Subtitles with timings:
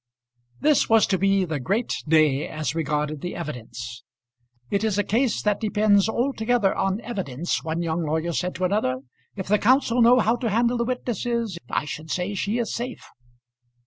[0.59, 4.01] This was to be the great day as regarded the evidence.
[4.71, 9.01] "It is a case that depends altogether on evidence," one young lawyer said to another.
[9.35, 13.05] "If the counsel know how to handle the witnesses, I should say she is safe."